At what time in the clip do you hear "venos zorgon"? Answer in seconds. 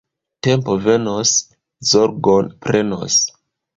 0.85-2.51